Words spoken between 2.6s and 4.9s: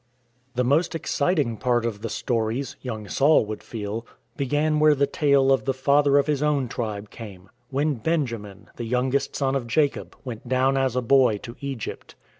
young Saul would feel— began